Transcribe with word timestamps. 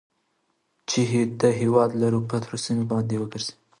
چې 0.89 1.01
د 1.41 1.43
هېواد 1.59 1.89
لرو 2.01 2.19
پرتو 2.29 2.55
سيمو 2.65 2.85
باندې 2.91 3.15
وګرځي. 3.17 3.53